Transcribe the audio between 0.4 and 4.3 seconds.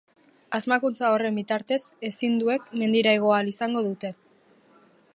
Asmakuntza horren bitartez, ezinduek mendira igo ahal izango dute.